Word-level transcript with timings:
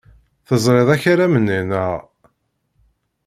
Teẓrid 0.47 0.89
akaram-nni, 0.95 1.59
naɣ? 1.69 1.93